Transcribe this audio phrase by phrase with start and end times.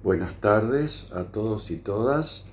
[0.00, 2.46] Buenas tardes a todos y todas.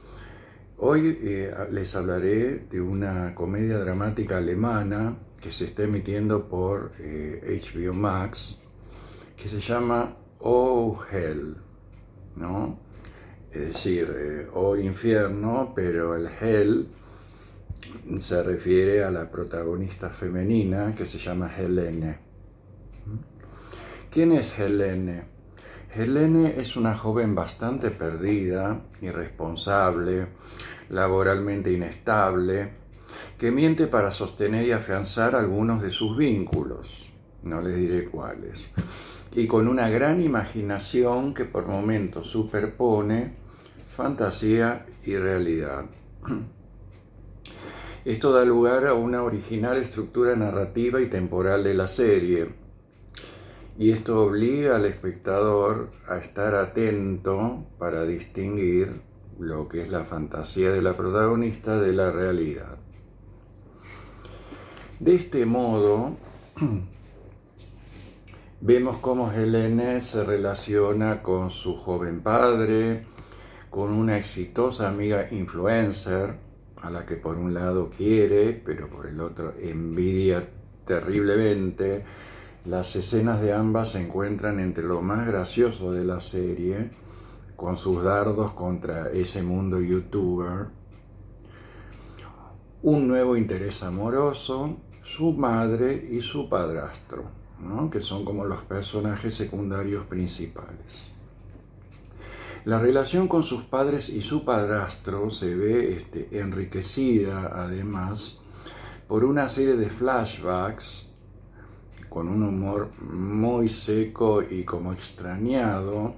[0.80, 7.92] Hoy eh, les hablaré de una comedia dramática alemana que se está emitiendo por HBO
[7.92, 8.64] eh, Max,
[9.38, 11.56] que se llama Oh Hell,
[12.36, 12.80] ¿no?
[13.52, 16.88] Es decir, eh, Oh Infierno, pero el Hell
[18.22, 22.18] se refiere a la protagonista femenina que se llama Helene.
[24.10, 25.35] ¿Quién es Helene?
[25.96, 30.28] Helene es una joven bastante perdida, irresponsable,
[30.90, 32.70] laboralmente inestable,
[33.38, 37.10] que miente para sostener y afianzar algunos de sus vínculos,
[37.44, 38.70] no les diré cuáles,
[39.32, 43.36] y con una gran imaginación que por momentos superpone
[43.96, 45.86] fantasía y realidad.
[48.04, 52.65] Esto da lugar a una original estructura narrativa y temporal de la serie,
[53.78, 59.02] y esto obliga al espectador a estar atento para distinguir
[59.40, 62.78] lo que es la fantasía de la protagonista de la realidad.
[65.00, 66.16] De este modo,
[68.62, 73.06] vemos cómo Helene se relaciona con su joven padre,
[73.70, 76.36] con una exitosa amiga influencer,
[76.82, 80.48] a la que por un lado quiere, pero por el otro envidia
[80.88, 82.06] terriblemente,
[82.66, 86.90] las escenas de ambas se encuentran entre lo más gracioso de la serie,
[87.56, 90.68] con sus dardos contra ese mundo youtuber,
[92.82, 97.26] un nuevo interés amoroso, su madre y su padrastro,
[97.92, 101.08] que son como los personajes secundarios principales.
[102.66, 108.40] La relación con sus padres y su padrastro se ve este, enriquecida además
[109.08, 111.15] por una serie de flashbacks
[112.16, 116.16] con un humor muy seco y como extrañado,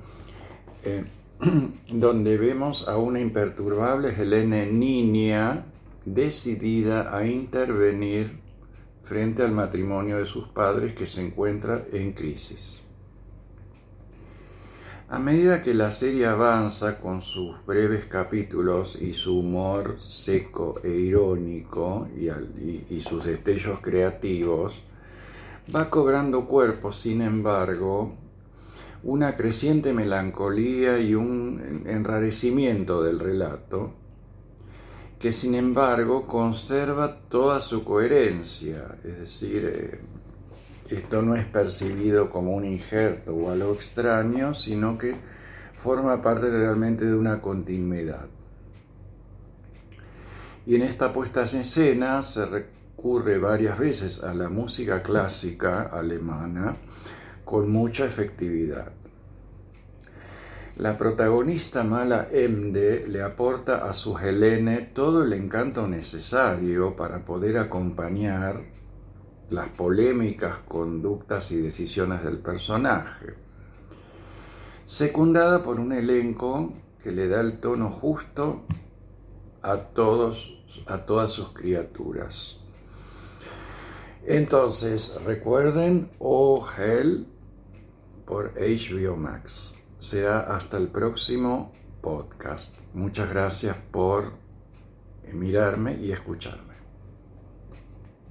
[0.84, 1.06] eh,
[1.92, 5.66] donde vemos a una imperturbable Helene niña
[6.06, 8.40] decidida a intervenir
[9.06, 12.84] frente al matrimonio de sus padres que se encuentra en crisis.
[15.10, 20.92] A medida que la serie avanza con sus breves capítulos y su humor seco e
[20.92, 24.84] irónico y sus destellos creativos,
[25.76, 28.16] va cobrando cuerpo, sin embargo,
[29.04, 33.94] una creciente melancolía y un enrarecimiento del relato,
[35.20, 40.00] que sin embargo conserva toda su coherencia, es decir, eh,
[40.90, 45.16] esto no es percibido como un injerto o algo extraño, sino que
[45.84, 48.28] forma parte realmente de una continuidad.
[50.66, 52.66] Y en esta puesta en escena se,
[52.98, 56.78] ocurre varias veces a la música clásica alemana
[57.46, 58.92] con mucha efectividad.
[60.78, 67.60] La protagonista mala Emde le aporta a su Helene todo el encanto necesario para poder
[67.60, 68.62] acompañar
[69.52, 73.36] las polémicas conductas y decisiones del personaje,
[74.88, 78.66] secundada por un elenco que le da el tono justo
[79.62, 82.67] a, todos, a todas sus criaturas.
[84.30, 87.26] Entonces, recuerden Oh Hell
[88.26, 89.74] por HBO Max.
[90.00, 91.72] Será hasta el próximo
[92.02, 92.78] podcast.
[92.94, 94.34] Muchas gracias por
[95.32, 96.77] mirarme y escucharme.